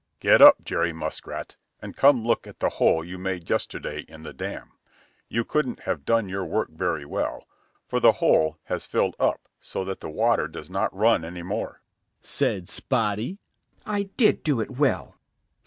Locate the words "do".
14.41-14.59